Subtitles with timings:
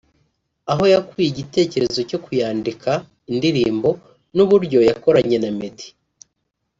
[0.71, 2.91] Aho yakuye igitekerezo cyo kuyandika
[3.31, 3.89] (indirimbo)
[4.35, 5.87] n’uburyo yakoranye na Meddy